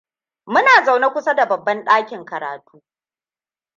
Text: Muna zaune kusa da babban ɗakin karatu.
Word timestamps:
Muna 0.45 0.83
zaune 0.85 1.09
kusa 1.09 1.33
da 1.35 1.45
babban 1.47 1.83
ɗakin 1.83 2.25
karatu. 2.25 2.83